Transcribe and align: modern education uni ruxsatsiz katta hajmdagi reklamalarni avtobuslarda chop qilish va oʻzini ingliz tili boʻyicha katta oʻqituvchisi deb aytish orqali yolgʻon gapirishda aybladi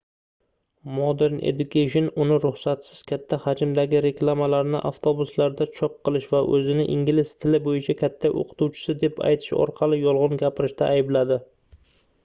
modern 0.99 1.35
education 1.49 2.07
uni 2.23 2.37
ruxsatsiz 2.45 3.01
katta 3.11 3.39
hajmdagi 3.43 4.01
reklamalarni 4.05 4.81
avtobuslarda 4.91 5.67
chop 5.77 5.99
qilish 6.09 6.27
va 6.33 6.41
oʻzini 6.55 6.87
ingliz 6.95 7.35
tili 7.45 7.61
boʻyicha 7.69 7.97
katta 8.01 8.33
oʻqituvchisi 8.43 8.97
deb 9.07 9.25
aytish 9.31 9.55
orqali 9.67 10.01
yolgʻon 10.09 10.43
gapirishda 10.45 10.91
aybladi 10.97 11.41